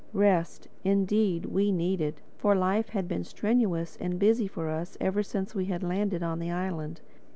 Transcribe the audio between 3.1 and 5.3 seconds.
strenuous and busy for us ever